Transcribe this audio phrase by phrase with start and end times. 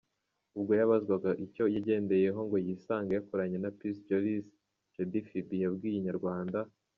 [0.57, 4.47] Ubwo yabazwaga icyo yagendeyeho ngo yisange yakoranye na Peace Jolis,
[4.93, 6.59] Jody Phibi yabwiye Inyarwanda.